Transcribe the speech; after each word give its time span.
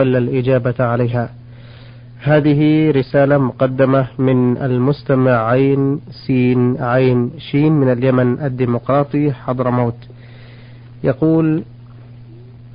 ولا 0.00 0.18
الإجابة 0.18 0.74
عليها. 0.80 1.30
هذه 2.22 2.90
رسالة 2.90 3.38
مقدمة 3.38 4.06
من 4.18 4.56
المستمع 4.56 5.30
عين 5.30 6.00
سين 6.26 6.76
عين 6.82 7.30
شين 7.38 7.72
من 7.72 7.92
اليمن 7.92 8.40
الديمقراطي 8.40 9.32
حضرموت. 9.32 9.94
يقول 11.04 11.62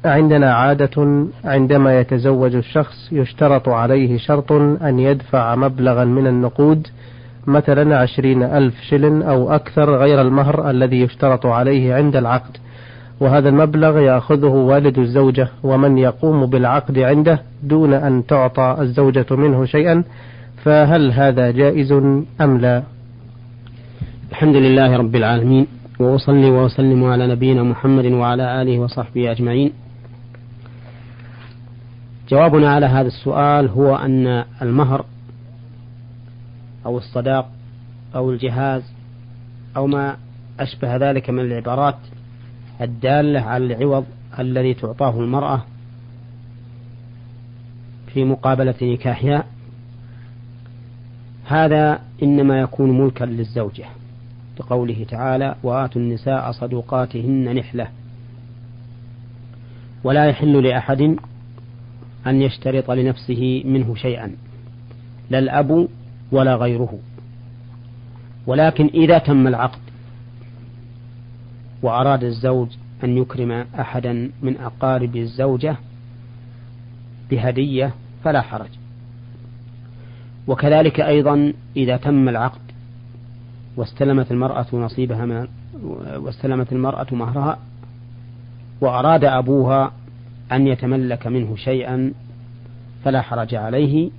عندنا 0.05 0.53
عادة 0.53 1.25
عندما 1.45 1.99
يتزوج 1.99 2.55
الشخص 2.55 3.09
يشترط 3.11 3.69
عليه 3.69 4.17
شرط 4.17 4.51
أن 4.51 4.99
يدفع 4.99 5.55
مبلغا 5.55 6.05
من 6.05 6.27
النقود 6.27 6.87
مثلا 7.47 7.97
عشرين 7.97 8.43
ألف 8.43 8.81
شلن 8.89 9.21
أو 9.21 9.51
أكثر 9.51 9.97
غير 9.97 10.21
المهر 10.21 10.69
الذي 10.69 11.01
يشترط 11.01 11.45
عليه 11.45 11.93
عند 11.93 12.15
العقد. 12.15 12.57
وهذا 13.23 13.49
المبلغ 13.49 13.99
يأخذه 13.99 14.47
والد 14.47 14.99
الزوجة 14.99 15.47
ومن 15.63 15.97
يقوم 15.97 16.45
بالعقد 16.45 16.99
عنده 16.99 17.41
دون 17.63 17.93
أن 17.93 18.25
تعطى 18.25 18.77
الزوجة 18.79 19.25
منه 19.31 19.65
شيئا 19.65 20.03
فهل 20.63 21.11
هذا 21.11 21.51
جائز 21.51 21.91
أم 22.41 22.57
لا؟ 22.57 22.83
الحمد 24.31 24.55
لله 24.55 24.97
رب 24.97 25.15
العالمين 25.15 25.67
وأصلي 25.99 26.49
وأسلم 26.49 27.03
على 27.03 27.27
نبينا 27.27 27.63
محمد 27.63 28.05
وعلى 28.05 28.61
آله 28.61 28.79
وصحبه 28.79 29.31
أجمعين. 29.31 29.71
جوابنا 32.29 32.73
على 32.73 32.85
هذا 32.85 33.07
السؤال 33.07 33.69
هو 33.69 33.95
أن 33.95 34.43
المهر 34.61 35.05
أو 36.85 36.97
الصداق 36.97 37.49
أو 38.15 38.31
الجهاز 38.31 38.83
أو 39.77 39.87
ما 39.87 40.15
أشبه 40.59 40.95
ذلك 40.95 41.29
من 41.29 41.39
العبارات 41.39 41.95
الدالة 42.81 43.41
على 43.41 43.65
العوض 43.65 44.05
الذي 44.39 44.73
تعطاه 44.73 45.19
المرأة 45.19 45.63
في 48.13 48.23
مقابلة 48.23 48.75
نكاحها. 48.81 49.43
هذا 51.45 51.99
إنما 52.23 52.59
يكون 52.59 53.01
ملكا 53.01 53.23
للزوجة 53.23 53.85
لقوله 54.59 55.05
تعالى 55.09 55.55
وآتوا 55.63 56.01
النساء 56.01 56.51
صدوقاتهن 56.51 57.55
نحلة 57.55 57.87
ولا 60.03 60.25
يحل 60.25 60.63
لأحد 60.63 61.01
أن 62.27 62.41
يشترط 62.41 62.91
لنفسه 62.91 63.63
منه 63.65 63.95
شيئا 63.95 64.31
لا 65.29 65.39
الأب 65.39 65.87
ولا 66.31 66.55
غيره. 66.55 66.99
ولكن 68.47 68.89
إذا 68.93 69.17
تم 69.17 69.47
العقد 69.47 69.79
وأراد 71.83 72.23
الزوج 72.23 72.67
أن 73.03 73.17
يكرم 73.17 73.65
أحدا 73.79 74.31
من 74.41 74.57
أقارب 74.57 75.15
الزوجة 75.15 75.75
بهدية 77.31 77.93
فلا 78.23 78.41
حرج. 78.41 78.69
وكذلك 80.47 80.99
أيضا 80.99 81.53
إذا 81.75 81.97
تم 81.97 82.29
العقد 82.29 82.61
واستلمت 83.77 84.31
المرأة 84.31 84.65
نصيبها 84.73 85.25
من 85.25 85.47
واستلمت 86.15 86.71
المرأة 86.71 87.07
مهرها 87.11 87.59
وأراد 88.81 89.23
أبوها 89.23 89.91
أن 90.51 90.67
يتملك 90.67 91.27
منه 91.27 91.55
شيئا 91.55 92.13
فلا 93.03 93.21
حرج 93.21 93.55
عليه 93.55 94.09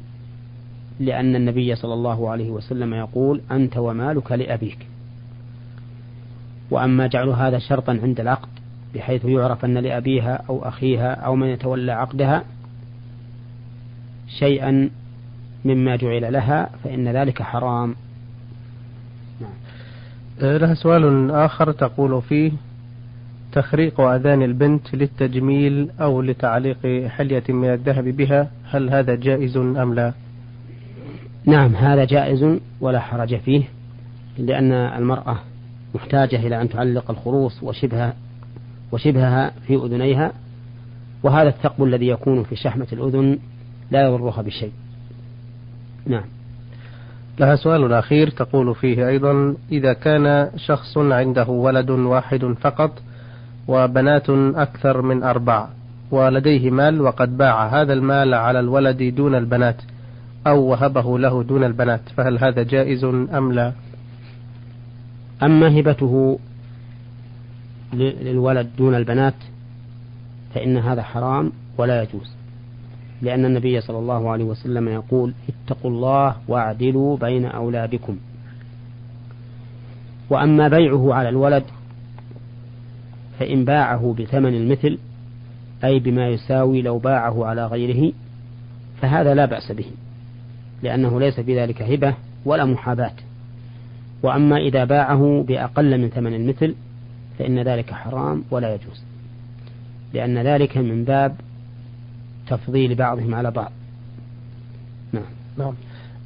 لأن 1.01 1.37
النبي 1.37 1.75
صلى 1.75 1.95
الله 1.95 2.31
عليه 2.31 2.51
وسلم 2.51 2.95
يقول 2.95 3.41
أنت 3.51 3.77
ومالك 3.77 4.33
لأبيك. 4.33 4.87
وأما 6.75 7.07
جعل 7.07 7.29
هذا 7.29 7.59
شرطا 7.59 7.99
عند 8.03 8.21
العقد 8.21 8.49
بحيث 8.95 9.25
يعرف 9.25 9.65
أن 9.65 9.79
لأبيها 9.79 10.43
أو 10.49 10.69
أخيها 10.69 11.15
أو 11.15 11.37
من 11.37 11.47
يتولى 11.47 11.93
عقدها 11.93 12.45
شيئا 14.39 14.91
مما 15.65 15.97
جعل 15.97 16.33
لها 16.33 16.71
فإن 16.85 17.09
ذلك 17.09 17.43
حرام 17.43 17.95
نعم. 19.41 19.51
أه، 20.43 20.57
لها 20.57 20.75
سؤال 20.75 21.31
آخر 21.31 21.73
تقول 21.73 22.23
فيه 22.23 22.53
تخريق 23.53 24.01
أذان 24.01 24.43
البنت 24.43 24.95
للتجميل 24.95 25.91
أو 26.01 26.23
لتعليق 26.23 27.07
حلية 27.09 27.45
من 27.49 27.73
الذهب 27.73 28.05
بها 28.05 28.51
هل 28.71 28.91
هذا 28.91 29.15
جائز 29.15 29.57
أم 29.57 29.95
لا 29.95 30.13
نعم 31.47 31.75
هذا 31.75 32.05
جائز 32.05 32.59
ولا 32.81 33.01
حرج 33.01 33.37
فيه 33.37 33.65
لأن 34.39 34.73
المرأة 34.73 35.39
محتاجة 35.95 36.47
إلى 36.47 36.63
أن 36.63 36.69
تعلق 36.69 37.11
الخروص 37.11 37.63
وشبهها 37.63 38.15
وشبهها 38.93 39.53
في 39.67 39.75
أذنيها 39.75 40.33
وهذا 41.23 41.49
الثقب 41.49 41.85
الذي 41.85 42.09
يكون 42.09 42.43
في 42.43 42.57
شحمة 42.57 42.87
الأذن 42.93 43.39
لا 43.91 44.03
يضرها 44.03 44.43
بشيء. 44.43 44.73
نعم. 46.07 46.25
لها 47.39 47.57
سؤال 47.57 47.93
أخير 47.93 48.31
تقول 48.31 48.75
فيه 48.75 49.09
أيضا 49.09 49.57
إذا 49.73 49.93
كان 49.93 50.51
شخص 50.57 50.99
عنده 50.99 51.49
ولد 51.49 51.91
واحد 51.91 52.55
فقط 52.61 53.03
وبنات 53.69 54.31
أكثر 54.57 55.03
من 55.03 55.23
أربع 55.23 55.69
ولديه 56.11 56.71
مال 56.71 57.01
وقد 57.01 57.37
باع 57.37 57.67
هذا 57.67 57.93
المال 57.93 58.35
على 58.35 58.61
الولد 58.61 59.03
دون 59.03 59.35
البنات 59.35 59.83
أو 60.47 60.63
وهبه 60.63 61.19
له 61.19 61.43
دون 61.43 61.65
البنات 61.65 62.01
فهل 62.17 62.39
هذا 62.39 62.63
جائز 62.63 63.05
أم 63.05 63.53
لا؟ 63.53 63.73
أما 65.43 65.81
هبته 65.81 66.39
للولد 67.93 68.71
دون 68.79 68.95
البنات 68.95 69.35
فإن 70.55 70.77
هذا 70.77 71.03
حرام 71.03 71.53
ولا 71.79 72.03
يجوز 72.03 72.35
لأن 73.23 73.45
النبي 73.45 73.81
صلى 73.81 73.99
الله 73.99 74.31
عليه 74.31 74.45
وسلم 74.45 74.89
يقول 74.89 75.35
اتقوا 75.49 75.91
الله 75.91 76.37
واعدلوا 76.49 77.17
بين 77.17 77.45
أولادكم. 77.47 78.17
وأما 80.31 80.69
بيعه 80.69 81.15
على 81.15 81.29
الولد 81.29 81.65
فإن 83.39 83.65
باعه 83.65 84.15
بثمن 84.19 84.55
المثل 84.55 84.99
أي 85.85 85.99
بما 85.99 86.29
يساوي 86.29 86.83
لو 86.83 86.99
باعه 86.99 87.45
على 87.45 87.67
غيره 87.67 88.13
فهذا 89.03 89.35
لا 89.35 89.45
بأس 89.45 89.73
به 89.73 89.87
لأنه 90.83 91.21
ليس 91.21 91.41
في 91.41 91.61
ذلك 91.61 91.83
هبة 91.83 92.15
ولا 92.45 92.65
محاباة. 92.65 93.15
وأما 94.25 94.57
إذا 94.57 94.85
باعه 94.85 95.45
بأقل 95.49 95.99
من 96.01 96.09
ثمن 96.09 96.35
المثل 96.35 96.75
فإن 97.39 97.59
ذلك 97.59 97.91
حرام 97.91 98.45
ولا 98.51 98.75
يجوز 98.75 99.03
لأن 100.15 100.39
ذلك 100.39 100.77
من 100.77 101.05
باب 101.05 101.37
تفضيل 102.47 102.95
بعضهم 102.95 103.35
على 103.35 103.51
بعض. 103.51 103.73
نعم. 105.13 105.25
نعم. 105.59 105.75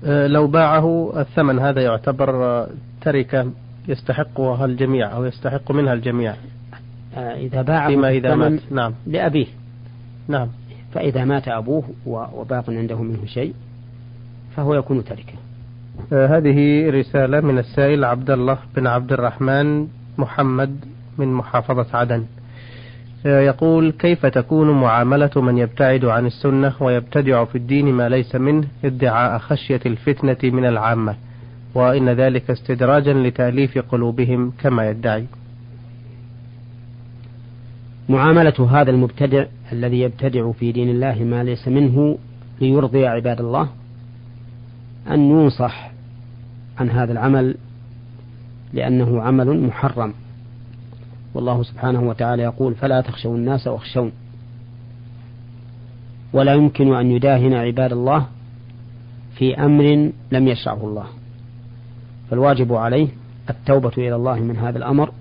أه 0.04 0.26
لو 0.26 0.46
باعه 0.46 1.12
الثمن 1.20 1.58
هذا 1.58 1.82
يعتبر 1.82 2.66
تركة 3.00 3.50
يستحقها 3.88 4.64
الجميع 4.64 5.16
أو 5.16 5.24
يستحق 5.24 5.72
منها 5.72 5.92
الجميع. 5.92 6.34
أه 7.16 7.18
إذا 7.18 7.62
باعه 7.62 7.88
فيما 7.88 8.10
إذا 8.10 8.34
مات. 8.34 8.60
نعم. 8.70 8.94
لأبيه. 9.06 9.46
نعم. 10.28 10.48
فإذا 10.92 11.24
مات 11.24 11.48
أبوه 11.48 11.84
وباق 12.06 12.70
عنده 12.70 13.02
منه 13.02 13.26
شيء 13.26 13.54
فهو 14.56 14.74
يكون 14.74 15.04
تركة. 15.04 15.47
هذه 16.12 16.90
رسالة 16.90 17.40
من 17.40 17.58
السائل 17.58 18.04
عبد 18.04 18.30
الله 18.30 18.58
بن 18.76 18.86
عبد 18.86 19.12
الرحمن 19.12 19.86
محمد 20.18 20.84
من 21.18 21.34
محافظة 21.34 21.86
عدن. 21.98 22.24
آه 23.26 23.40
يقول 23.40 23.90
كيف 23.90 24.26
تكون 24.26 24.70
معاملة 24.70 25.30
من 25.36 25.58
يبتعد 25.58 26.04
عن 26.04 26.26
السنة 26.26 26.72
ويبتدع 26.80 27.44
في 27.44 27.58
الدين 27.58 27.86
ما 27.92 28.08
ليس 28.08 28.34
منه 28.34 28.66
ادعاء 28.84 29.38
خشية 29.38 29.80
الفتنة 29.86 30.50
من 30.52 30.64
العامة؟ 30.64 31.14
وإن 31.74 32.08
ذلك 32.08 32.50
استدراجا 32.50 33.12
لتأليف 33.12 33.78
قلوبهم 33.78 34.52
كما 34.62 34.90
يدعي. 34.90 35.24
معاملة 38.08 38.68
هذا 38.70 38.90
المبتدع 38.90 39.44
الذي 39.72 40.00
يبتدع 40.00 40.52
في 40.52 40.72
دين 40.72 40.88
الله 40.88 41.24
ما 41.24 41.44
ليس 41.44 41.68
منه 41.68 42.18
ليرضي 42.60 43.06
عباد 43.06 43.40
الله؟ 43.40 43.68
أن 45.10 45.30
ينصح 45.30 45.90
عن 46.78 46.90
هذا 46.90 47.12
العمل 47.12 47.54
لأنه 48.72 49.22
عمل 49.22 49.66
محرم. 49.66 50.14
والله 51.34 51.62
سبحانه 51.62 52.02
وتعالى 52.02 52.42
يقول 52.42 52.74
فلا 52.74 53.00
تخشوا 53.00 53.36
الناس 53.36 53.66
واخشون. 53.66 54.12
ولا 56.32 56.54
يمكن 56.54 56.94
أن 56.94 57.10
يداهن 57.10 57.54
عباد 57.54 57.92
الله 57.92 58.26
في 59.34 59.64
أمر 59.64 60.12
لم 60.32 60.48
يشرعه 60.48 60.84
الله. 60.84 61.06
فالواجب 62.30 62.74
عليه 62.74 63.08
التوبة 63.50 63.92
إلى 63.98 64.14
الله 64.14 64.40
من 64.40 64.56
هذا 64.56 64.78
الأمر 64.78 65.12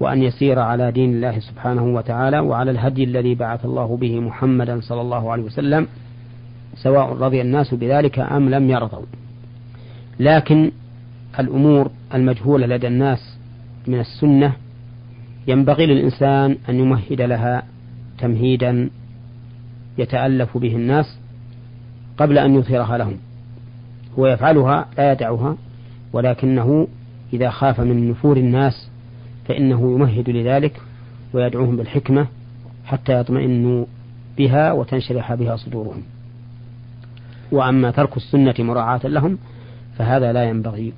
وأن 0.00 0.22
يسير 0.22 0.58
على 0.58 0.92
دين 0.92 1.14
الله 1.14 1.38
سبحانه 1.38 1.84
وتعالى 1.84 2.38
وعلى 2.38 2.70
الهدي 2.70 3.04
الذي 3.04 3.34
بعث 3.34 3.64
الله 3.64 3.96
به 3.96 4.20
محمدا 4.20 4.80
صلى 4.80 5.00
الله 5.00 5.32
عليه 5.32 5.42
وسلم 5.42 5.86
سواء 6.74 7.12
رضي 7.12 7.40
الناس 7.40 7.74
بذلك 7.74 8.18
أم 8.18 8.48
لم 8.48 8.70
يرضوا. 8.70 9.06
لكن 10.20 10.70
الأمور 11.38 11.90
المجهولة 12.14 12.66
لدى 12.66 12.86
الناس 12.86 13.38
من 13.86 14.00
السنة 14.00 14.52
ينبغي 15.46 15.86
للإنسان 15.86 16.56
أن 16.68 16.78
يمهد 16.78 17.20
لها 17.20 17.62
تمهيدا 18.18 18.90
يتألف 19.98 20.58
به 20.58 20.76
الناس 20.76 21.18
قبل 22.18 22.38
أن 22.38 22.54
يظهرها 22.54 22.98
لهم. 22.98 23.16
هو 24.18 24.26
يفعلها 24.26 24.88
لا 24.98 25.12
يدعها 25.12 25.56
ولكنه 26.12 26.88
إذا 27.32 27.50
خاف 27.50 27.80
من 27.80 28.10
نفور 28.10 28.36
الناس 28.36 28.90
فإنه 29.48 29.92
يمهد 29.92 30.30
لذلك 30.30 30.80
ويدعوهم 31.32 31.76
بالحكمة 31.76 32.26
حتى 32.84 33.20
يطمئنوا 33.20 33.84
بها 34.38 34.72
وتنشرح 34.72 35.34
بها 35.34 35.56
صدورهم. 35.56 36.02
وأما 37.52 37.90
ترك 37.90 38.16
السنة 38.16 38.54
مراعاة 38.58 39.06
لهم 39.06 39.38
فهذا 39.98 40.32
لا 40.32 40.44
ينبغي 40.44 40.92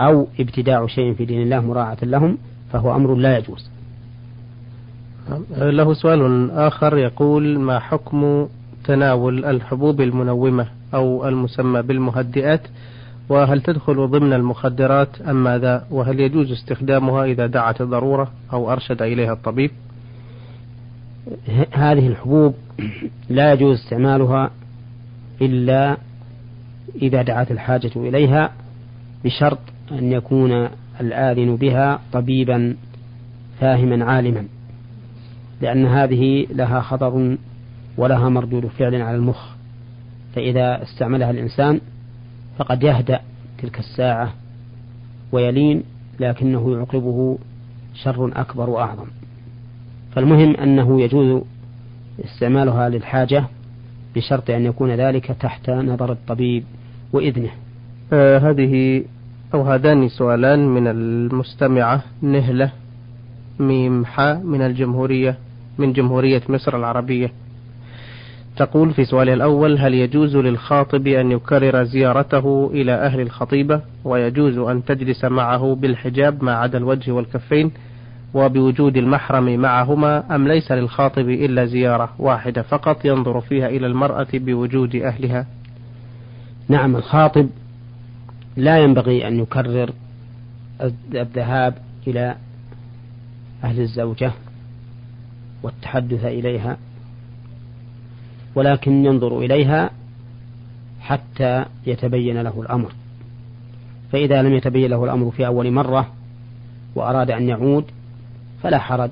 أو 0.00 0.26
ابتداع 0.40 0.86
شيء 0.86 1.14
في 1.14 1.24
دين 1.24 1.42
الله 1.42 1.60
مراعاة 1.60 1.96
لهم 2.02 2.38
فهو 2.72 2.96
أمر 2.96 3.14
لا 3.14 3.38
يجوز. 3.38 3.70
له 5.58 5.94
سؤال 5.94 6.50
آخر 6.50 6.98
يقول 6.98 7.58
ما 7.58 7.78
حكم 7.78 8.48
تناول 8.84 9.44
الحبوب 9.44 10.00
المنومة 10.00 10.66
أو 10.94 11.28
المسمى 11.28 11.82
بالمهدئات؟ 11.82 12.60
وهل 13.28 13.60
تدخل 13.60 14.08
ضمن 14.08 14.32
المخدرات 14.32 15.20
أم 15.20 15.44
ماذا؟ 15.44 15.86
وهل 15.90 16.20
يجوز 16.20 16.52
استخدامها 16.52 17.24
إذا 17.24 17.46
دعت 17.46 17.80
الضرورة 17.80 18.30
أو 18.52 18.72
أرشد 18.72 19.02
إليها 19.02 19.32
الطبيب؟ 19.32 19.70
هذه 21.72 22.06
الحبوب 22.06 22.54
لا 23.30 23.52
يجوز 23.52 23.78
استعمالها 23.78 24.50
إلا 25.42 25.96
إذا 27.02 27.22
دعت 27.22 27.50
الحاجة 27.50 27.90
إليها 27.96 28.50
بشرط 29.24 29.58
أن 29.92 30.12
يكون 30.12 30.68
الآذن 31.00 31.56
بها 31.56 32.00
طبيبا 32.12 32.76
فاهما 33.60 34.04
عالما 34.04 34.46
لأن 35.60 35.86
هذه 35.86 36.46
لها 36.50 36.80
خطر 36.80 37.36
ولها 37.96 38.28
مردود 38.28 38.66
فعل 38.66 38.94
على 38.94 39.16
المخ. 39.16 39.46
فإذا 40.34 40.82
استعملها 40.82 41.30
الإنسان 41.30 41.80
فقد 42.58 42.82
يهدأ 42.82 43.20
تلك 43.58 43.78
الساعة 43.78 44.32
ويلين 45.32 45.82
لكنه 46.20 46.72
يعقبه 46.72 47.38
شر 47.94 48.32
أكبر 48.36 48.70
وأعظم. 48.70 49.06
فالمهم 50.12 50.56
أنه 50.56 51.02
يجوز 51.02 51.42
استعمالها 52.24 52.88
للحاجة 52.88 53.44
بشرط 54.16 54.50
أن 54.50 54.66
يكون 54.66 54.90
ذلك 54.90 55.36
تحت 55.40 55.70
نظر 55.70 56.12
الطبيب 56.12 56.64
وإذنه. 57.12 57.50
آه 58.12 58.38
هذه 58.38 59.04
أو 59.54 59.62
هذان 59.62 60.08
سؤالان 60.08 60.68
من 60.68 60.86
المستمعة 60.86 62.02
نهلة 62.22 62.72
ميم 63.58 64.04
من 64.44 64.62
الجمهورية 64.62 65.36
من 65.78 65.92
جمهورية 65.92 66.42
مصر 66.48 66.76
العربية. 66.76 67.32
تقول 68.56 68.90
في 68.90 69.04
سؤالها 69.04 69.34
الأول 69.34 69.78
هل 69.78 69.94
يجوز 69.94 70.36
للخاطب 70.36 71.06
أن 71.06 71.32
يكرر 71.32 71.84
زيارته 71.84 72.70
إلى 72.72 72.92
أهل 72.92 73.20
الخطيبة؟ 73.20 73.80
ويجوز 74.04 74.58
أن 74.58 74.84
تجلس 74.84 75.24
معه 75.24 75.74
بالحجاب 75.74 76.44
ما 76.44 76.54
عدا 76.54 76.78
الوجه 76.78 77.12
والكفين؟ 77.12 77.72
وبوجود 78.34 78.96
المحرم 78.96 79.60
معهما 79.60 80.34
أم 80.34 80.48
ليس 80.48 80.72
للخاطب 80.72 81.28
إلا 81.28 81.64
زيارة 81.64 82.14
واحدة 82.18 82.62
فقط 82.62 83.04
ينظر 83.04 83.40
فيها 83.40 83.68
إلى 83.68 83.86
المرأة 83.86 84.26
بوجود 84.34 84.96
أهلها؟ 84.96 85.46
نعم 86.68 86.96
الخاطب 86.96 87.48
لا 88.56 88.78
ينبغي 88.78 89.28
أن 89.28 89.40
يكرر 89.40 89.90
الذهاب 91.14 91.74
إلى 92.06 92.34
أهل 93.64 93.80
الزوجة 93.80 94.32
والتحدث 95.62 96.24
إليها 96.24 96.76
ولكن 98.54 99.04
ينظر 99.04 99.38
إليها 99.38 99.90
حتى 101.00 101.64
يتبين 101.86 102.42
له 102.42 102.60
الأمر. 102.60 102.92
فإذا 104.12 104.42
لم 104.42 104.54
يتبين 104.54 104.90
له 104.90 105.04
الأمر 105.04 105.30
في 105.30 105.46
أول 105.46 105.70
مرة 105.70 106.12
وأراد 106.94 107.30
أن 107.30 107.48
يعود 107.48 107.84
فلا 108.62 108.78
حرج 108.78 109.10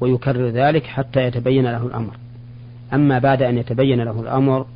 ويكرر 0.00 0.48
ذلك 0.48 0.86
حتى 0.86 1.20
يتبين 1.20 1.64
له 1.64 1.86
الأمر. 1.86 2.16
أما 2.92 3.18
بعد 3.18 3.42
أن 3.42 3.58
يتبين 3.58 4.00
له 4.00 4.20
الأمر 4.20 4.66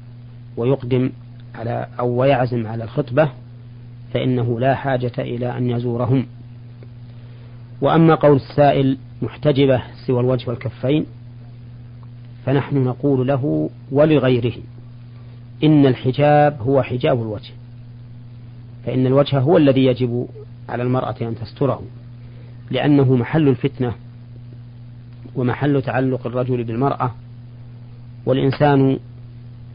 ويقدم 0.56 1.10
على 1.54 1.86
أو 1.98 2.08
ويعزم 2.08 2.66
على 2.66 2.84
الخطبة 2.84 3.28
فإنه 4.14 4.60
لا 4.60 4.74
حاجة 4.74 5.12
إلى 5.18 5.58
أن 5.58 5.70
يزورهم. 5.70 6.26
وأما 7.80 8.14
قول 8.14 8.36
السائل 8.36 8.98
محتجبة 9.22 9.82
سوى 10.06 10.20
الوجه 10.20 10.50
والكفين 10.50 11.06
فنحن 12.46 12.84
نقول 12.84 13.28
له 13.28 13.70
ولغيره 13.92 14.54
إن 15.64 15.86
الحجاب 15.86 16.60
هو 16.60 16.82
حجاب 16.82 17.22
الوجه 17.22 17.52
فإن 18.86 19.06
الوجه 19.06 19.38
هو 19.38 19.56
الذي 19.56 19.84
يجب 19.84 20.28
على 20.68 20.82
المرأة 20.82 21.14
أن 21.22 21.34
تستره. 21.34 21.82
لأنه 22.70 23.16
محل 23.16 23.48
الفتنة 23.48 23.92
ومحل 25.36 25.82
تعلق 25.82 26.26
الرجل 26.26 26.64
بالمرأة 26.64 27.14
والإنسان 28.26 28.98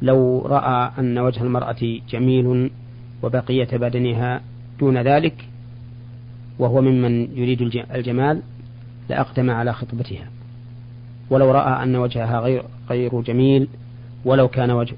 لو 0.01 0.41
رأى 0.45 0.91
أن 0.99 1.17
وجه 1.19 1.43
المرأة 1.43 1.99
جميل 2.09 2.71
وبقية 3.23 3.77
بدنها 3.77 4.41
دون 4.79 4.97
ذلك 4.97 5.47
وهو 6.59 6.81
ممن 6.81 7.37
يريد 7.37 7.61
الجمال 7.91 8.41
لأقدم 9.09 9.49
على 9.49 9.73
خطبتها. 9.73 10.27
ولو 11.29 11.51
رأى 11.51 11.83
أن 11.83 11.95
وجهها 11.95 12.39
غير 12.39 12.63
غير 12.89 13.21
جميل 13.21 13.67
ولو 14.25 14.47
كان 14.47 14.71
وجه 14.71 14.95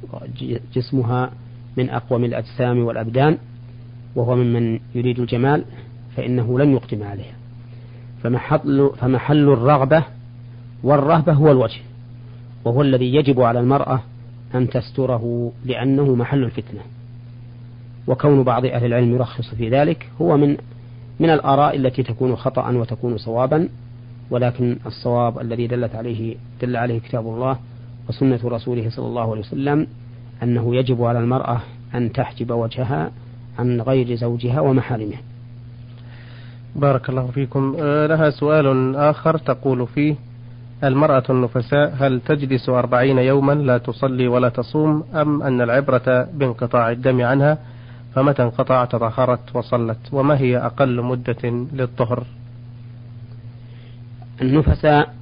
جسمها 0.73 1.31
من 1.77 1.89
أقوم 1.89 2.23
الأجسام 2.23 2.79
والأبدان 2.79 3.37
وهو 4.15 4.35
ممن 4.35 4.79
يريد 4.95 5.19
الجمال 5.19 5.65
فإنه 6.15 6.59
لن 6.59 6.71
يقدم 6.71 7.03
عليها. 7.03 7.38
فمحل, 8.23 8.91
فمحل 9.01 9.49
الرغبة 9.49 10.03
والرهبة 10.83 11.33
هو 11.33 11.51
الوجه 11.51 11.81
وهو 12.65 12.81
الذي 12.81 13.15
يجب 13.15 13.41
على 13.41 13.59
المرأة 13.59 14.01
أن 14.55 14.69
تستره 14.69 15.51
لأنه 15.65 16.15
محل 16.15 16.43
الفتنة. 16.43 16.81
وكون 18.07 18.43
بعض 18.43 18.65
أهل 18.65 18.85
العلم 18.85 19.13
يرخص 19.13 19.55
في 19.55 19.69
ذلك 19.69 20.09
هو 20.21 20.37
من 20.37 20.57
من 21.19 21.29
الآراء 21.29 21.75
التي 21.75 22.03
تكون 22.03 22.35
خطأ 22.35 22.71
وتكون 22.71 23.17
صوابا 23.17 23.69
ولكن 24.29 24.77
الصواب 24.85 25.39
الذي 25.39 25.67
دلت 25.67 25.95
عليه 25.95 26.35
دل 26.61 26.75
عليه 26.75 26.99
كتاب 26.99 27.27
الله 27.27 27.57
وسنة 28.09 28.39
رسوله 28.43 28.89
صلى 28.89 29.07
الله 29.07 29.31
عليه 29.31 29.41
وسلم 29.41 29.87
أنه 30.43 30.75
يجب 30.75 31.03
على 31.03 31.19
المرأة 31.19 31.61
أن 31.95 32.11
تحجب 32.11 32.51
وجهها 32.51 33.11
عن 33.59 33.81
غير 33.81 34.15
زوجها 34.15 34.61
ومحارمه 34.61 35.17
بارك 36.75 37.09
الله 37.09 37.27
فيكم. 37.27 37.75
آه، 37.79 38.07
لها 38.07 38.29
سؤال 38.29 38.95
آخر 38.95 39.37
تقول 39.37 39.87
فيه 39.87 40.15
المرأة 40.83 41.23
النفساء 41.29 41.93
هل 41.99 42.21
تجلس 42.21 42.69
أربعين 42.69 43.17
يوما 43.17 43.53
لا 43.53 43.77
تصلي 43.77 44.27
ولا 44.27 44.49
تصوم؟ 44.49 45.03
أم 45.13 45.41
أن 45.41 45.61
العبرة 45.61 46.27
بانقطاع 46.33 46.91
الدم 46.91 47.21
عنها؟ 47.21 47.57
فمتى 48.15 48.43
انقطع 48.43 48.85
تطهرت 48.85 49.55
وصلت؟ 49.55 49.97
وما 50.11 50.37
هي 50.37 50.57
أقل 50.57 51.01
مدة 51.01 51.49
للطهر؟ 51.73 52.23
النفساء 54.41 55.13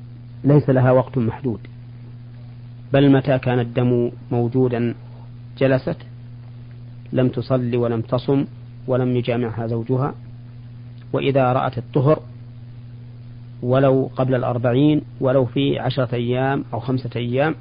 ليس 0.44 0.70
لها 0.70 0.92
وقت 0.92 1.18
محدود. 1.18 1.60
بل 2.94 3.12
متى 3.12 3.40
كان 3.40 3.60
الدم 3.60 4.12
موجودا 4.32 4.96
جلست؟ 5.58 5.98
لم 7.14 7.30
تصلي 7.30 7.78
ولم 7.78 8.02
تصم 8.02 8.46
ولم 8.88 9.16
يجامعها 9.16 9.68
زوجها. 9.68 10.14
وإذا 11.14 11.54
رأت 11.54 11.78
الطهر 11.78 12.20
ولو 13.62 14.10
قبل 14.16 14.36
الأربعين 14.36 15.02
ولو 15.22 15.46
في 15.46 15.80
عشرة 15.80 16.16
أيام 16.16 16.64
أو 16.74 16.80
خمسة 16.80 17.10
أيام 17.16 17.56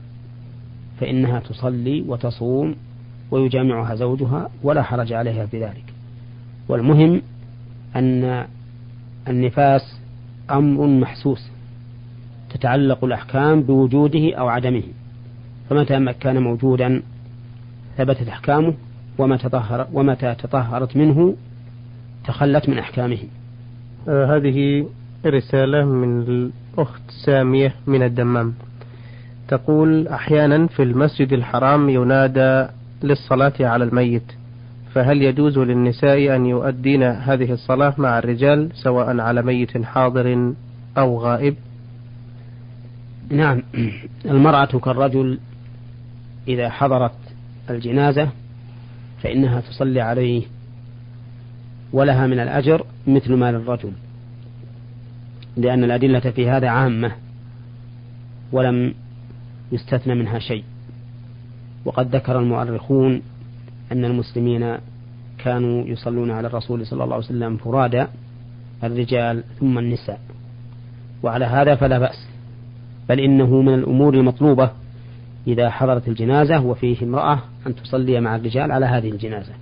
فإنها 1.01 1.41
تصلي 1.41 2.05
وتصوم 2.09 2.77
ويجامعها 3.31 3.95
زوجها 3.95 4.51
ولا 4.63 4.83
حرج 4.83 5.13
عليها 5.13 5.47
في 5.47 5.65
ذلك 5.65 5.85
والمهم 6.69 7.23
أن 7.97 8.47
النفاس 9.29 10.01
أمر 10.51 10.87
محسوس 10.87 11.51
تتعلق 12.51 13.05
الأحكام 13.05 13.63
بوجوده 13.63 14.35
أو 14.35 14.49
عدمه. 14.49 14.83
فمتى 15.71 16.13
كان 16.21 16.43
موجودا 16.43 17.03
ثبتت 17.97 18.29
أحكامه 18.29 18.75
وما 19.19 19.37
تطهر 19.37 19.87
ومتى 19.93 20.35
تطهرت 20.35 20.97
منه 20.97 21.35
تخلت 22.25 22.69
من 22.69 22.79
أحكامه. 22.79 23.19
آه 24.09 24.37
هذه 24.37 24.87
رسالة 25.27 25.85
من 25.85 26.23
الأخت 26.23 27.03
سامية 27.25 27.75
من 27.87 28.03
الدمام. 28.03 28.55
تقول 29.49 30.09
أحيانا 30.09 30.67
في 30.67 30.83
المسجد 30.83 31.33
الحرام 31.33 31.89
ينادى 31.89 32.69
للصلاة 33.03 33.53
على 33.61 33.85
الميت 33.85 34.33
فهل 34.95 35.23
يجوز 35.23 35.59
للنساء 35.59 36.37
أن 36.37 36.47
يؤدين 36.47 37.03
هذه 37.03 37.53
الصلاة 37.53 37.95
مع 37.99 38.19
الرجال 38.19 38.69
سواء 38.75 39.21
على 39.21 39.43
ميت 39.43 39.85
حاضر 39.85 40.53
أو 40.99 41.19
غائب؟ 41.19 41.55
نعم. 43.31 43.63
المرأة 44.25 44.79
كالرجل 44.79 45.39
إذا 46.49 46.69
حضرت 46.71 47.17
الجنازة 47.71 48.29
فإنها 49.23 49.61
تصلي 49.61 50.01
عليه 50.01 50.43
ولها 51.93 52.27
من 52.27 52.41
الأجر 52.41 52.87
مثل 53.07 53.35
ما 53.35 53.53
للرجل 53.53 53.93
لأن 55.57 55.85
الأدلة 55.85 56.21
في 56.21 56.51
هذا 56.51 56.69
عامة 56.69 57.13
ولم 58.53 58.95
يستثنى 59.73 60.15
منها 60.15 60.39
شيء. 60.39 60.65
وقد 61.85 62.17
ذكر 62.17 62.39
المؤرخون 62.39 63.23
أن 63.93 64.05
المسلمين 64.05 64.77
كانوا 65.39 65.87
يصلون 65.87 66.31
على 66.31 66.49
الرسول 66.49 66.87
صلى 66.87 67.05
الله 67.05 67.15
عليه 67.15 67.25
وسلم 67.25 67.57
فرادى 67.57 68.07
الرجال 68.85 69.45
ثم 69.61 69.79
النساء. 69.79 70.21
وعلى 71.23 71.45
هذا 71.45 71.75
فلا 71.75 71.99
بأس 71.99 72.29
بل 73.09 73.21
إنه 73.21 73.63
من 73.63 73.75
الأمور 73.75 74.15
المطلوبة 74.15 74.71
إذا 75.47 75.71
حضرت 75.71 76.09
الجنازة 76.09 76.61
وفيه 76.61 77.03
امرأة 77.03 77.39
أن 77.67 77.75
تصلي 77.75 78.21
مع 78.21 78.37
الرجال 78.37 78.73
على 78.73 78.87
هذه 78.87 79.11
الجنازة. 79.11 79.53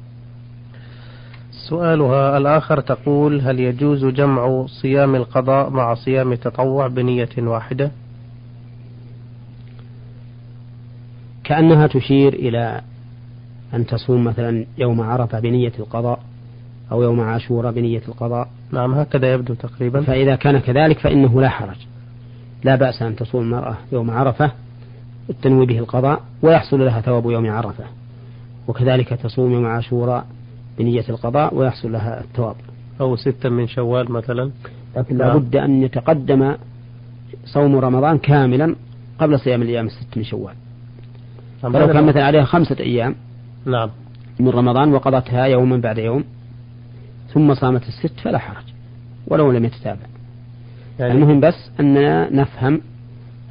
سؤالها 1.55 2.39
الآخر 2.39 2.81
تقول 2.81 3.41
هل 3.41 3.61
يجوز 3.61 4.05
جمع 4.05 4.67
صيام 4.67 5.15
القضاء 5.15 5.71
مع 5.71 5.95
صيام 5.95 6.33
التطوع 6.33 6.87
بنية 6.87 7.29
واحدة؟ 7.39 7.91
كأنها 11.45 11.87
تشير 11.87 12.33
إلى 12.33 12.81
أن 13.75 13.87
تصوم 13.87 14.25
مثلا 14.25 14.67
يوم 14.79 15.01
عرفة 15.01 15.41
بنية 15.41 15.73
القضاء 15.79 16.21
أو 16.93 17.03
يوم 17.03 17.21
عاشوراء 17.21 17.73
بنية 17.73 18.03
القضاء. 18.09 18.49
نعم 18.73 18.95
هكذا 18.95 19.33
يبدو 19.33 19.55
تقريبا. 19.55 20.03
فإذا 20.03 20.37
كان 20.37 20.59
كذلك 20.59 20.99
فإنه 20.99 21.41
لا 21.41 21.49
حرج. 21.49 21.77
لا 22.65 22.77
بأس 22.77 23.03
أن 23.03 23.17
تصوم 23.17 23.43
المرأة 23.43 23.77
يوم 23.93 24.11
عرفة 24.11 24.51
التنوي 25.31 25.67
به 25.67 25.79
القضاء 25.79 26.21
ويحصل 26.43 26.81
لها 26.81 27.01
ثواب 27.01 27.31
يوم 27.31 27.51
عرفة. 27.51 27.85
وكذلك 28.69 29.09
تصوم 29.09 29.53
يوم 29.53 29.67
عاشوراء 29.67 30.27
بنية 30.79 31.05
القضاء 31.09 31.55
ويحصل 31.55 31.93
لها 31.93 32.21
الثواب 32.21 32.57
أو 33.01 33.17
ستة 33.17 33.49
من 33.49 33.67
شوال 33.69 34.13
مثلا 34.13 34.51
لكن. 34.97 35.17
لابد 35.17 35.57
أن 35.57 35.83
يتقدم 35.83 36.57
صوم 37.45 37.77
رمضان 37.77 38.19
كاملا 38.19 38.77
قبل 39.19 39.41
صيام 39.41 39.63
الأيام 39.63 39.87
الست 39.87 40.17
من 40.17 40.25
شوال. 40.25 40.55
فلو 41.63 41.87
كان 41.87 42.05
مثلا 42.05 42.25
عليها 42.25 42.45
خمسة 42.45 42.77
أيام 42.81 43.15
نعم 43.67 43.91
من 44.41 44.49
رمضان 44.49 44.95
وقضتها 44.95 45.45
يوما 45.45 45.77
بعد 45.77 45.99
يوم 45.99 46.25
ثم 47.35 47.55
صامت 47.55 47.83
الست 47.89 48.21
فلا 48.21 48.39
حرج 48.39 48.65
ولو 49.27 49.53
لم 49.53 49.65
يتتابع 49.65 50.07
يعني 50.99 51.13
المهم 51.13 51.41
بس 51.41 51.71
أننا 51.81 52.33
نفهم 52.33 52.81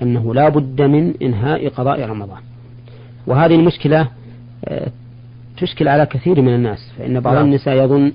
أنه 0.02 0.34
لا 0.34 0.50
بد 0.50 0.82
من 0.82 1.14
إنهاء 1.22 1.70
قضاء 1.70 2.06
رمضان 2.06 2.42
وهذه 3.28 3.56
المشكلة 3.56 4.08
آه، 4.66 4.92
تشكل 5.58 5.88
على 5.88 6.06
كثير 6.06 6.42
من 6.42 6.56
الناس 6.56 6.92
فإن 6.98 7.20
بعض 7.20 7.36
نعم. 7.36 7.46
النساء 7.46 7.76
يظن 7.76 8.12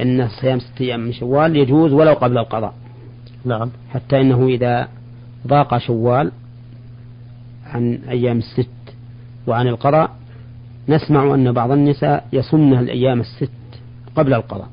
أن 0.00 0.28
صيام 0.28 0.58
ستة 0.58 0.82
أيام 0.82 1.00
من 1.00 1.12
شوال 1.12 1.56
يجوز 1.56 1.92
ولو 1.92 2.12
قبل 2.12 2.38
القضاء. 2.38 2.74
نعم. 3.44 3.70
حتى 3.94 4.20
إنه 4.20 4.46
إذا 4.46 4.88
ضاق 5.46 5.78
شوال 5.78 6.32
عن 7.66 7.98
أيام 8.08 8.38
الست 8.38 8.68
وعن 9.46 9.68
القضاء 9.68 10.10
نسمع 10.88 11.34
أن 11.34 11.52
بعض 11.52 11.70
النساء 11.70 12.26
يصمن 12.32 12.78
الأيام 12.78 13.20
الست 13.20 13.50
قبل 14.16 14.34
القضاء. 14.34 14.68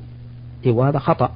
إيه، 0.66 0.72
وهذا 0.72 1.00
خطأ. 1.00 1.32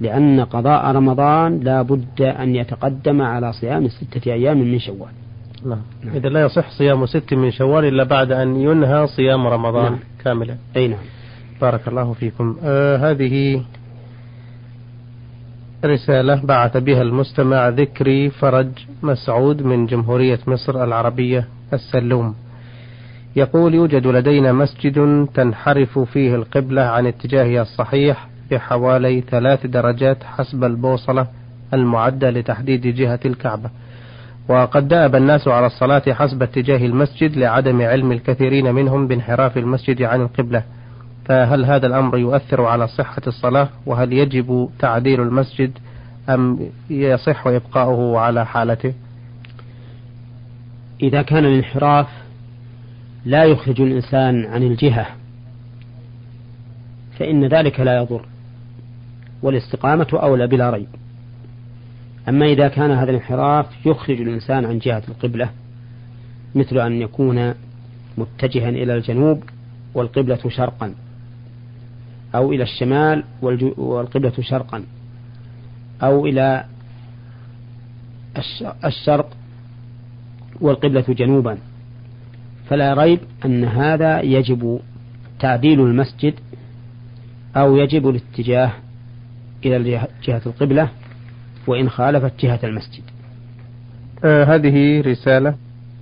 لأن 0.00 0.40
قضاء 0.40 0.86
رمضان 0.86 1.60
لا 1.60 1.82
بد 1.82 2.22
أن 2.22 2.56
يتقدم 2.56 3.22
على 3.22 3.52
صيام 3.52 3.88
ستة 3.88 4.32
أيام 4.32 4.58
من 4.58 4.78
شوال. 4.78 5.21
نعم. 5.64 5.82
نعم. 6.04 6.16
إذا 6.16 6.28
لا 6.28 6.40
يصح 6.40 6.70
صيام 6.70 7.06
ست 7.06 7.34
من 7.34 7.50
شوال 7.50 7.84
إلا 7.84 8.04
بعد 8.04 8.32
أن 8.32 8.56
ينهى 8.56 9.06
صيام 9.06 9.46
رمضان 9.46 9.92
نعم. 9.92 10.00
كاملا 10.24 10.56
أي 10.76 10.88
نعم 10.88 10.98
بارك 11.60 11.88
الله 11.88 12.12
فيكم 12.12 12.56
آه 12.64 12.96
هذه 12.96 13.64
رسالة 15.84 16.46
بعث 16.46 16.76
بها 16.76 17.02
المستمع 17.02 17.68
ذكري 17.68 18.30
فرج 18.30 18.68
مسعود 19.02 19.62
من 19.62 19.86
جمهورية 19.86 20.38
مصر 20.46 20.84
العربية 20.84 21.48
السلوم 21.72 22.34
يقول 23.36 23.74
يوجد 23.74 24.06
لدينا 24.06 24.52
مسجد 24.52 25.26
تنحرف 25.34 25.98
فيه 25.98 26.34
القبلة 26.34 26.82
عن 26.82 27.06
اتجاهها 27.06 27.62
الصحيح 27.62 28.28
بحوالي 28.50 29.20
ثلاث 29.20 29.66
درجات 29.66 30.24
حسب 30.24 30.64
البوصلة 30.64 31.26
المعدة 31.74 32.30
لتحديد 32.30 32.86
جهة 32.86 33.20
الكعبة 33.24 33.70
وقد 34.48 34.88
دأب 34.88 35.14
الناس 35.14 35.48
على 35.48 35.66
الصلاة 35.66 36.02
حسب 36.08 36.42
اتجاه 36.42 36.86
المسجد 36.86 37.36
لعدم 37.36 37.82
علم 37.82 38.12
الكثيرين 38.12 38.74
منهم 38.74 39.08
بانحراف 39.08 39.58
المسجد 39.58 40.02
عن 40.02 40.20
القبلة. 40.20 40.64
فهل 41.24 41.64
هذا 41.64 41.86
الأمر 41.86 42.18
يؤثر 42.18 42.64
على 42.64 42.88
صحة 42.88 43.22
الصلاة؟ 43.26 43.68
وهل 43.86 44.12
يجب 44.12 44.68
تعديل 44.78 45.20
المسجد 45.20 45.78
أم 46.28 46.58
يصح 46.90 47.46
إبقاؤه 47.46 48.18
على 48.18 48.46
حالته؟ 48.46 48.94
إذا 51.02 51.22
كان 51.22 51.44
الانحراف 51.44 52.06
لا 53.24 53.44
يخرج 53.44 53.80
الإنسان 53.80 54.46
عن 54.46 54.62
الجهة 54.62 55.06
فإن 57.18 57.44
ذلك 57.44 57.80
لا 57.80 57.96
يضر 57.96 58.26
والاستقامة 59.42 60.06
أولى 60.12 60.46
بلا 60.46 60.70
ريب. 60.70 61.01
أما 62.28 62.46
إذا 62.46 62.68
كان 62.68 62.90
هذا 62.90 63.10
الانحراف 63.10 63.86
يخرج 63.86 64.20
الإنسان 64.20 64.64
عن 64.64 64.78
جهة 64.78 65.02
القبلة 65.08 65.50
مثل 66.54 66.78
أن 66.78 66.92
يكون 66.92 67.54
متجها 68.18 68.68
إلى 68.68 68.94
الجنوب 68.94 69.44
والقبلة 69.94 70.38
شرقا 70.48 70.94
أو 72.34 72.52
إلى 72.52 72.62
الشمال 72.62 73.24
والقبلة 73.76 74.32
شرقا 74.40 74.84
أو 76.02 76.26
إلى 76.26 76.64
الشرق 78.84 79.30
والقبلة 80.60 81.04
جنوبا. 81.08 81.58
فلا 82.68 82.94
ريب 82.94 83.20
أن 83.44 83.64
هذا 83.64 84.20
يجب 84.20 84.80
تعديل 85.40 85.80
المسجد 85.80 86.34
أو 87.56 87.76
يجب 87.76 88.08
الاتجاه 88.08 88.72
إلى 89.64 90.08
جهة 90.24 90.42
القبلة 90.46 90.88
وإن 91.66 91.90
خالفت 91.90 92.32
جهة 92.40 92.60
المسجد. 92.64 93.02
آه 94.24 94.44
هذه 94.44 95.00
رسالة 95.00 95.54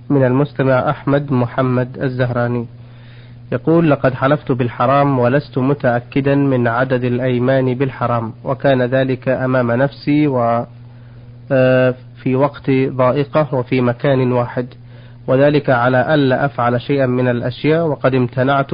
من 0.09 0.23
المستمع 0.25 0.89
أحمد 0.89 1.31
محمد 1.31 1.97
الزهراني. 2.01 2.65
يقول 3.51 3.91
لقد 3.91 4.13
حلفت 4.13 4.51
بالحرام 4.51 5.19
ولست 5.19 5.57
متأكدا 5.57 6.35
من 6.35 6.67
عدد 6.67 7.03
الأيمان 7.03 7.73
بالحرام 7.73 8.33
وكان 8.43 8.81
ذلك 8.81 9.29
أمام 9.29 9.71
نفسي 9.71 10.27
و 10.27 10.65
آه، 11.51 11.95
في 12.23 12.35
وقت 12.35 12.71
ضائقة 12.71 13.55
وفي 13.55 13.81
مكان 13.81 14.31
واحد 14.31 14.67
وذلك 15.27 15.69
على 15.69 16.13
ألا 16.13 16.45
أفعل 16.45 16.81
شيئا 16.81 17.05
من 17.05 17.27
الأشياء 17.27 17.87
وقد 17.87 18.15
امتنعت 18.15 18.71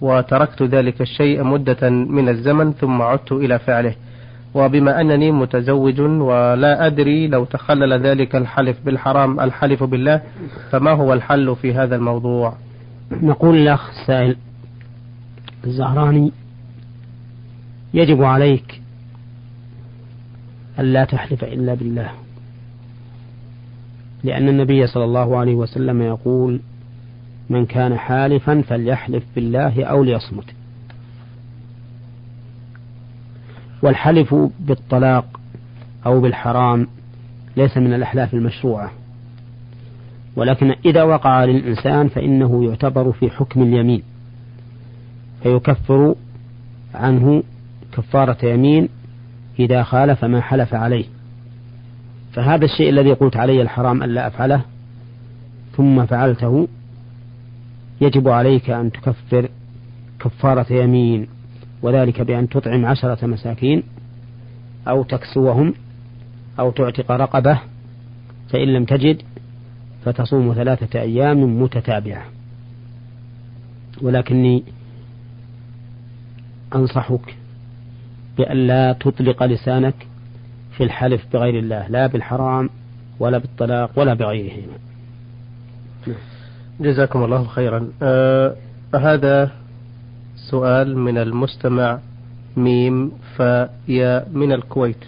وتركت 0.00 0.62
ذلك 0.62 1.00
الشيء 1.00 1.42
مدة 1.42 1.90
من 1.90 2.28
الزمن 2.28 2.72
ثم 2.72 3.02
عدت 3.02 3.32
إلى 3.32 3.58
فعله. 3.58 3.94
وبما 4.54 5.00
أنني 5.00 5.32
متزوج 5.32 6.00
ولا 6.00 6.86
أدري 6.86 7.28
لو 7.28 7.44
تخلل 7.44 7.92
ذلك 7.92 8.36
الحلف 8.36 8.76
بالحرام 8.84 9.40
الحلف 9.40 9.82
بالله 9.82 10.22
فما 10.70 10.90
هو 10.90 11.12
الحل 11.12 11.56
في 11.56 11.74
هذا 11.74 11.96
الموضوع؟ 11.96 12.54
نقول 13.12 13.56
الأخ 13.56 13.90
السائل 13.90 14.36
الزهراني 15.64 16.32
يجب 17.94 18.22
عليك 18.22 18.80
ألا 20.78 21.04
تحلف 21.04 21.44
إلا 21.44 21.74
بالله. 21.74 22.10
لأن 24.24 24.48
النبي 24.48 24.86
صلى 24.86 25.04
الله 25.04 25.36
عليه 25.36 25.54
وسلم 25.54 26.02
يقول 26.02 26.60
من 27.50 27.66
كان 27.66 27.98
حالفا 27.98 28.62
فليحلف 28.62 29.24
بالله 29.36 29.84
أو 29.84 30.04
ليصمت. 30.04 30.53
والحلف 33.84 34.34
بالطلاق 34.60 35.40
أو 36.06 36.20
بالحرام 36.20 36.86
ليس 37.56 37.76
من 37.76 37.94
الأحلاف 37.94 38.34
المشروعة. 38.34 38.90
ولكن 40.36 40.74
إذا 40.84 41.02
وقع 41.02 41.44
للإنسان 41.44 42.08
فإنه 42.08 42.64
يعتبر 42.64 43.12
في 43.12 43.30
حكم 43.30 43.62
اليمين 43.62 44.02
فيكفر 45.42 46.14
عنه 46.94 47.42
كفارة 47.92 48.46
يمين 48.46 48.88
إذا 49.58 49.82
خالف 49.82 50.24
ما 50.24 50.40
حلف 50.40 50.74
عليه. 50.74 51.04
فهذا 52.32 52.64
الشيء 52.64 52.90
الذي 52.90 53.12
قلت 53.12 53.36
علي 53.36 53.62
الحرام 53.62 54.02
ألا 54.02 54.26
أفعله 54.26 54.62
ثم 55.76 56.06
فعلته 56.06 56.68
يجب 58.00 58.28
عليك 58.28 58.70
أن 58.70 58.92
تكفر 58.92 59.48
كفارة 60.20 60.72
يمين. 60.72 61.26
وذلك 61.84 62.20
بأن 62.20 62.48
تطعم 62.48 62.86
عشرة 62.86 63.26
مساكين 63.26 63.82
أو 64.88 65.02
تكسوهم 65.02 65.74
أو 66.58 66.70
تعتق 66.70 67.10
رقبة 67.10 67.60
فإن 68.48 68.68
لم 68.68 68.84
تجد 68.84 69.22
فتصوم 70.04 70.54
ثلاثة 70.54 71.00
أيام 71.00 71.62
متتابعة. 71.62 72.24
ولكني 74.02 74.62
أنصحك 76.74 77.36
بأن 78.38 78.56
لا 78.56 78.92
تطلق 78.92 79.42
لسانك 79.42 79.94
في 80.76 80.84
الحلف 80.84 81.26
بغير 81.32 81.58
الله 81.58 81.88
لا 81.88 82.06
بالحرام 82.06 82.70
ولا 83.20 83.38
بالطلاق 83.38 83.98
ولا 83.98 84.14
بغيرهما. 84.14 84.78
جزاكم 86.80 87.24
الله 87.24 87.46
خيرا. 87.46 87.88
آه 88.02 88.56
هذا 88.94 89.63
سؤال 90.50 90.98
من 90.98 91.18
المستمع 91.18 91.98
ميم 92.56 93.12
فيا 93.36 94.24
من 94.32 94.52
الكويت 94.52 95.04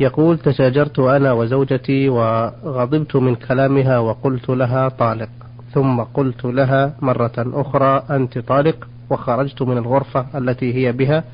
يقول 0.00 0.38
تشاجرت 0.38 0.98
أنا 0.98 1.32
وزوجتي 1.32 2.08
وغضبت 2.08 3.16
من 3.16 3.34
كلامها 3.34 3.98
وقلت 3.98 4.48
لها 4.48 4.88
طالق 4.88 5.28
ثم 5.72 6.00
قلت 6.00 6.44
لها 6.44 6.92
مرة 7.02 7.32
أخرى 7.36 8.02
أنت 8.10 8.38
طالق 8.38 8.88
وخرجت 9.10 9.62
من 9.62 9.78
الغرفة 9.78 10.38
التي 10.38 10.74
هي 10.74 10.92
بها 10.92 11.24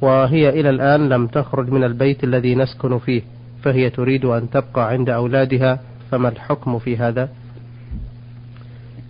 وهي 0.00 0.48
إلى 0.48 0.70
الآن 0.70 1.08
لم 1.08 1.26
تخرج 1.26 1.70
من 1.70 1.84
البيت 1.84 2.24
الذي 2.24 2.54
نسكن 2.54 2.98
فيه 2.98 3.22
فهي 3.62 3.90
تريد 3.90 4.24
أن 4.24 4.50
تبقى 4.50 4.88
عند 4.88 5.10
أولادها 5.10 5.80
فما 6.10 6.28
الحكم 6.28 6.78
في 6.78 6.96
هذا؟ 6.96 7.28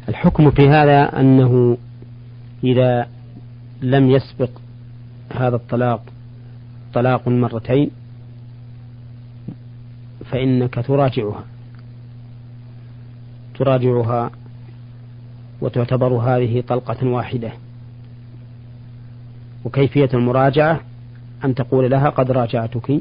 الحكم 0.09 0.51
في 0.51 0.69
هذا 0.69 1.21
أنه 1.21 1.77
إذا 2.65 3.09
لم 3.83 4.11
يسبق 4.11 4.51
هذا 5.35 5.57
الطلاق 5.57 6.03
طلاق 6.95 7.29
مرتين 7.29 7.91
فإنك 10.25 10.75
تراجعها. 10.75 11.45
تراجعها 13.59 14.31
وتعتبر 15.61 16.13
هذه 16.13 16.61
طلقة 16.69 17.07
واحدة. 17.07 17.53
وكيفية 19.65 20.09
المراجعة؟ 20.15 20.81
أن 21.45 21.55
تقول 21.55 21.91
لها 21.91 22.09
قد 22.09 22.31
راجعتك 22.31 23.01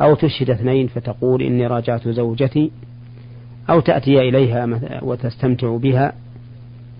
أو 0.00 0.14
تشهد 0.14 0.50
اثنين 0.50 0.86
فتقول 0.86 1.42
إني 1.42 1.66
راجعت 1.66 2.08
زوجتي 2.08 2.70
أو 3.70 3.80
تأتي 3.80 4.28
إليها 4.28 4.68
وتستمتع 5.02 5.76
بها 5.76 6.12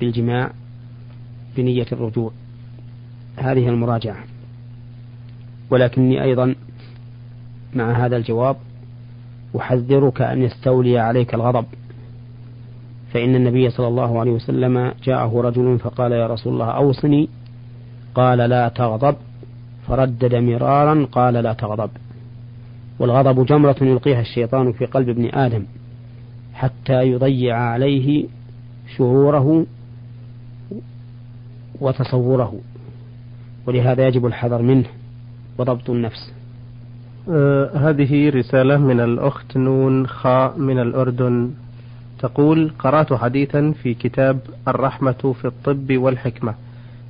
بالجماع. 0.01 0.51
بنية 1.57 1.87
الرجوع. 1.93 2.33
هذه 3.37 3.69
المراجعة. 3.69 4.25
ولكني 5.71 6.23
أيضا 6.23 6.55
مع 7.75 8.07
هذا 8.07 8.17
الجواب 8.17 8.57
أحذرك 9.57 10.21
أن 10.21 10.43
يستولي 10.43 10.99
عليك 10.99 11.35
الغضب. 11.35 11.65
فإن 13.13 13.35
النبي 13.35 13.71
صلى 13.71 13.89
الله 13.89 14.21
عليه 14.21 14.31
وسلم 14.31 14.93
جاءه 15.05 15.41
رجل 15.41 15.79
فقال 15.79 16.13
يا 16.13 16.27
رسول 16.27 16.53
الله 16.53 16.71
أوصني. 16.71 17.29
قال 18.15 18.39
لا 18.39 18.69
تغضب. 18.69 19.17
فردد 19.89 20.35
مرارا 20.35 21.07
قال 21.13 21.35
لا 21.35 21.53
تغضب. 21.53 21.91
والغضب 22.99 23.47
جمرة 23.47 23.77
يلقيها 23.81 24.21
الشيطان 24.21 24.73
في 24.73 24.87
قلب 24.87 25.09
ابن 25.09 25.35
آدم 25.35 25.65
حتى 26.55 27.03
يضيع 27.03 27.57
عليه 27.57 28.27
شعوره 28.97 29.67
وتصوره. 31.85 32.53
ولهذا 33.67 34.07
يجب 34.09 34.27
الحذر 34.27 34.63
منه 34.63 34.85
وضبط 35.59 35.91
النفس. 35.91 36.33
آه 37.31 37.71
هذه 37.75 38.31
رسالة 38.31 38.77
من 38.79 39.01
الأخت 39.01 39.57
نون 39.57 40.07
خاء 40.07 40.59
من 40.59 40.79
الأردن. 40.79 41.51
تقول 42.19 42.73
قرأت 42.79 43.13
حديثا 43.13 43.73
في 43.83 43.95
كتاب 43.95 44.39
الرحمة 44.69 45.35
في 45.41 45.45
الطب 45.45 45.97
والحكمة 45.97 46.55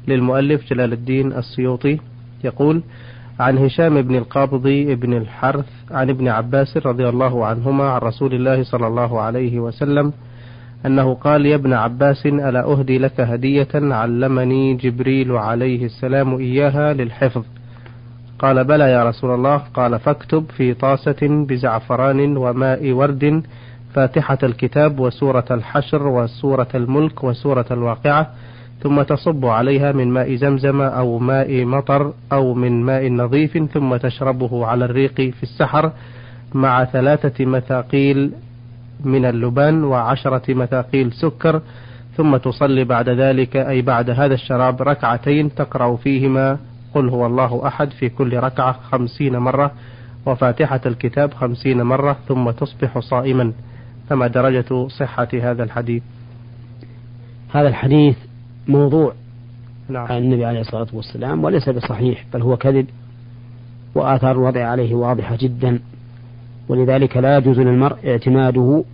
للمؤلف 0.08 0.70
جلال 0.70 0.92
الدين 0.92 1.32
السيوطي. 1.32 1.98
يقول 2.44 2.82
عن 3.40 3.58
هشام 3.58 4.02
بن 4.02 4.16
القابضي 4.16 4.94
بن 4.94 5.12
الحرث 5.16 5.70
عن 5.90 6.10
ابن 6.10 6.28
عباس 6.28 6.76
رضي 6.76 7.08
الله 7.08 7.46
عنهما 7.46 7.84
عن 7.84 8.00
رسول 8.00 8.34
الله 8.34 8.62
صلى 8.62 8.86
الله 8.86 9.20
عليه 9.20 9.60
وسلم 9.60 10.12
أنه 10.86 11.14
قال 11.14 11.46
يا 11.46 11.54
ابن 11.54 11.72
عباس 11.72 12.26
ألا 12.26 12.64
أهدي 12.72 12.98
لك 12.98 13.20
هدية 13.20 13.68
علمني 13.74 14.74
جبريل 14.74 15.32
عليه 15.32 15.84
السلام 15.84 16.34
إياها 16.34 16.92
للحفظ؟ 16.92 17.44
قال 18.38 18.64
بلى 18.64 18.90
يا 18.90 19.04
رسول 19.04 19.34
الله. 19.34 19.56
قال 19.56 19.98
فاكتب 19.98 20.44
في 20.56 20.74
طاسة 20.74 21.46
بزعفران 21.48 22.36
وماء 22.36 22.92
ورد 22.92 23.42
فاتحة 23.94 24.38
الكتاب 24.42 25.00
وسورة 25.00 25.44
الحشر 25.50 26.06
وسورة 26.06 26.68
الملك 26.74 27.24
وسورة 27.24 27.66
الواقعة 27.70 28.30
ثم 28.82 29.02
تصب 29.02 29.46
عليها 29.46 29.92
من 29.92 30.08
ماء 30.08 30.34
زمزم 30.34 30.80
أو 30.80 31.18
ماء 31.18 31.64
مطر 31.64 32.12
أو 32.32 32.54
من 32.54 32.82
ماء 32.82 33.08
نظيف 33.08 33.58
ثم 33.72 33.96
تشربه 33.96 34.66
على 34.66 34.84
الريق 34.84 35.14
في 35.14 35.42
السحر 35.42 35.92
مع 36.54 36.84
ثلاثة 36.84 37.44
مثاقيل 37.44 38.32
من 39.04 39.24
اللبان 39.24 39.84
وعشرة 39.84 40.54
مثاقيل 40.54 41.12
سكر 41.12 41.60
ثم 42.16 42.36
تصلي 42.36 42.84
بعد 42.84 43.08
ذلك 43.08 43.56
أي 43.56 43.82
بعد 43.82 44.10
هذا 44.10 44.34
الشراب 44.34 44.82
ركعتين 44.82 45.54
تقرأ 45.54 45.96
فيهما 45.96 46.58
قل 46.94 47.08
هو 47.08 47.26
الله 47.26 47.66
أحد 47.66 47.90
في 47.90 48.08
كل 48.08 48.36
ركعة 48.36 48.72
خمسين 48.72 49.36
مرة 49.36 49.72
وفاتحة 50.26 50.80
الكتاب 50.86 51.34
خمسين 51.34 51.82
مرة 51.82 52.16
ثم 52.28 52.50
تصبح 52.50 52.98
صائما 52.98 53.52
فما 54.08 54.26
درجة 54.26 54.88
صحة 54.88 55.28
هذا 55.34 55.62
الحديث 55.62 56.02
هذا 57.54 57.68
الحديث 57.68 58.16
موضوع 58.68 59.12
نعم. 59.88 60.06
عن 60.06 60.18
النبي 60.18 60.44
عليه 60.44 60.60
الصلاة 60.60 60.86
والسلام 60.92 61.44
وليس 61.44 61.68
بصحيح 61.68 62.24
بل 62.34 62.42
هو 62.42 62.56
كذب 62.56 62.86
وآثار 63.94 64.32
الوضع 64.32 64.64
عليه 64.64 64.94
واضحة 64.94 65.36
جدا 65.40 65.80
ولذلك 66.68 67.16
لا 67.16 67.36
يجوز 67.36 67.60
للمرء 67.60 67.96
اعتماده 68.06 68.84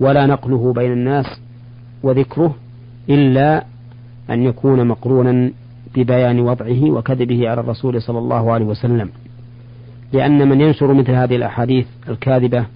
ولا 0.00 0.26
نقله 0.26 0.72
بين 0.72 0.92
الناس 0.92 1.26
وذكره 2.02 2.54
إلا 3.10 3.64
أن 4.30 4.42
يكون 4.42 4.86
مقرونا 4.86 5.50
ببيان 5.94 6.40
وضعه 6.40 6.90
وكذبه 6.90 7.48
على 7.48 7.60
الرسول 7.60 8.02
صلى 8.02 8.18
الله 8.18 8.52
عليه 8.52 8.64
وسلم. 8.64 9.10
لأن 10.12 10.48
من 10.48 10.60
ينشر 10.60 10.94
مثل 10.94 11.10
هذه 11.10 11.36
الأحاديث 11.36 11.86
الكاذبة 12.08 12.66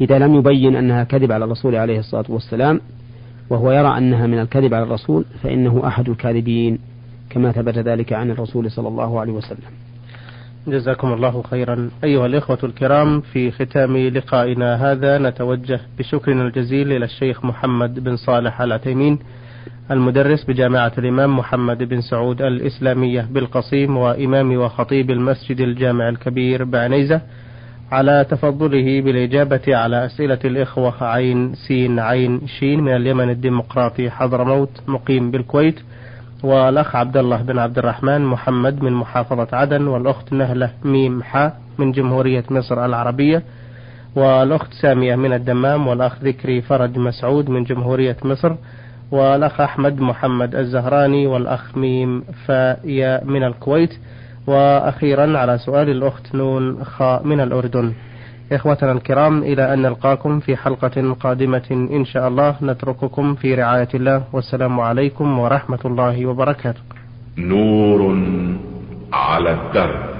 إذا 0.00 0.18
لم 0.18 0.34
يبين 0.34 0.76
أنها 0.76 1.04
كذب 1.04 1.32
على 1.32 1.44
الرسول 1.44 1.74
عليه 1.74 1.98
الصلاة 1.98 2.24
والسلام 2.28 2.80
وهو 3.50 3.72
يرى 3.72 3.98
أنها 3.98 4.26
من 4.26 4.38
الكذب 4.38 4.74
على 4.74 4.84
الرسول 4.84 5.24
فإنه 5.42 5.86
أحد 5.86 6.08
الكاذبين 6.08 6.78
كما 7.30 7.52
ثبت 7.52 7.78
ذلك 7.78 8.12
عن 8.12 8.30
الرسول 8.30 8.70
صلى 8.70 8.88
الله 8.88 9.20
عليه 9.20 9.32
وسلم. 9.32 9.85
جزاكم 10.68 11.12
الله 11.12 11.42
خيرا. 11.42 11.90
أيها 12.04 12.26
الإخوة 12.26 12.58
الكرام 12.64 13.20
في 13.20 13.50
ختام 13.50 13.96
لقائنا 13.96 14.92
هذا 14.92 15.18
نتوجه 15.18 15.80
بشكرنا 15.98 16.42
الجزيل 16.42 16.92
إلى 16.92 17.04
الشيخ 17.04 17.44
محمد 17.44 18.04
بن 18.04 18.16
صالح 18.16 18.60
العتيمين 18.60 19.18
المدرس 19.90 20.44
بجامعة 20.44 20.92
الإمام 20.98 21.38
محمد 21.38 21.82
بن 21.82 22.00
سعود 22.00 22.42
الإسلامية 22.42 23.28
بالقصيم 23.30 23.96
وإمام 23.96 24.56
وخطيب 24.56 25.10
المسجد 25.10 25.60
الجامع 25.60 26.08
الكبير 26.08 26.64
بعنيزة 26.64 27.20
على 27.92 28.26
تفضله 28.30 29.00
بالإجابة 29.00 29.76
على 29.76 30.06
أسئلة 30.06 30.38
الإخوة 30.44 31.04
عين 31.04 31.54
سين 31.54 31.98
عين 31.98 32.40
شين 32.46 32.80
من 32.80 32.96
اليمن 32.96 33.30
الديمقراطي 33.30 34.10
حضرموت 34.10 34.70
مقيم 34.88 35.30
بالكويت. 35.30 35.80
والأخ 36.42 36.96
عبد 36.96 37.16
الله 37.16 37.42
بن 37.42 37.58
عبد 37.58 37.78
الرحمن 37.78 38.24
محمد 38.24 38.82
من 38.82 38.92
محافظة 38.92 39.48
عدن 39.52 39.86
والأخت 39.86 40.32
نهلة 40.32 40.70
ميم 40.84 41.22
حا 41.22 41.52
من 41.78 41.92
جمهورية 41.92 42.44
مصر 42.50 42.84
العربية 42.84 43.42
والأخت 44.16 44.72
سامية 44.82 45.16
من 45.16 45.32
الدمام 45.32 45.86
والأخ 45.88 46.22
ذكري 46.22 46.60
فرج 46.62 46.98
مسعود 46.98 47.50
من 47.50 47.64
جمهورية 47.64 48.16
مصر 48.24 48.54
والأخ 49.10 49.60
أحمد 49.60 50.00
محمد 50.00 50.54
الزهراني 50.54 51.26
والأخ 51.26 51.76
ميم 51.78 52.24
فايا 52.46 53.24
من 53.24 53.42
الكويت 53.42 53.92
وأخيرا 54.46 55.38
على 55.38 55.58
سؤال 55.58 55.90
الأخت 55.90 56.34
نون 56.34 56.84
خاء 56.84 57.26
من 57.26 57.40
الأردن. 57.40 57.92
إخوتنا 58.52 58.92
الكرام 58.92 59.42
إلى 59.42 59.74
أن 59.74 59.82
نلقاكم 59.82 60.40
في 60.40 60.56
حلقة 60.56 61.12
قادمة 61.20 61.66
إن 61.70 62.04
شاء 62.04 62.28
الله. 62.28 62.56
نترككم 62.62 63.34
في 63.34 63.54
رعاية 63.54 63.88
الله. 63.94 64.24
والسلام 64.32 64.80
عليكم 64.80 65.38
ورحمة 65.38 65.78
الله 65.84 66.26
وبركاته. 66.26 66.80
نور 67.38 68.16
على 69.12 69.50
الدرب. 69.52 70.16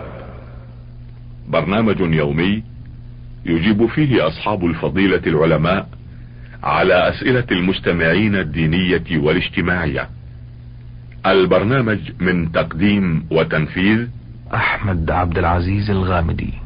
برنامج 1.48 2.00
يومي 2.00 2.62
يجيب 3.46 3.86
فيه 3.86 4.26
أصحاب 4.26 4.64
الفضيلة 4.64 5.22
العلماء 5.26 5.88
على 6.62 7.08
أسئلة 7.08 7.46
المستمعين 7.52 8.34
الدينية 8.34 9.18
والاجتماعية. 9.18 10.08
البرنامج 11.26 11.98
من 12.20 12.52
تقديم 12.52 13.26
وتنفيذ 13.30 14.06
أحمد 14.54 15.10
عبد 15.10 15.38
العزيز 15.38 15.90
الغامدي. 15.90 16.65